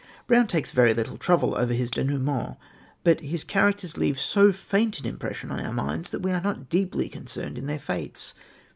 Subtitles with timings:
[0.25, 2.57] Brown takes very little trouble over his dénouements,
[3.03, 6.69] but his characters leave so faint an impression on our minds that we are not
[6.69, 8.33] deeply concerned in their fates.